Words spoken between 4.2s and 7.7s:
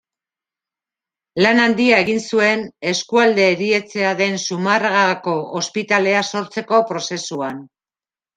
den Zumarragako Ospitalea sortzeko prozesuan.